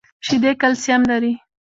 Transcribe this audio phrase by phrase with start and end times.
[0.25, 1.33] شیدې کلسیم لري.